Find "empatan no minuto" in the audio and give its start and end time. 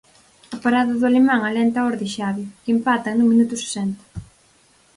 2.75-3.55